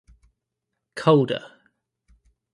[0.95, 1.45] Colder.